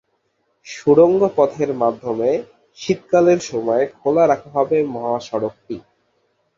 [0.67, 2.29] সুড়ঙ্গ পথের মধ্যমে
[2.79, 5.75] শীতকালের সময়ে খোলা রাখা হবে মহাসড়কটি।